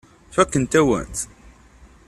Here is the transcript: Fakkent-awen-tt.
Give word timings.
Fakkent-awen-tt. 0.35 1.23